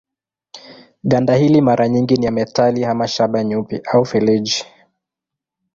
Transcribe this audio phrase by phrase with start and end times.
[1.03, 4.65] Ganda hili mara nyingi ni ya metali ama shaba nyeupe au feleji.